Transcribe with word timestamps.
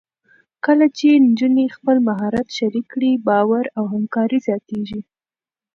کله 0.65 0.85
چې 0.97 1.07
نجونې 1.27 1.65
خپل 1.75 1.97
مهارت 2.07 2.47
شریک 2.57 2.85
کړي، 2.93 3.11
باور 3.27 3.65
او 3.77 3.83
همکاري 3.93 4.37
زیاتېږي. 4.47 5.01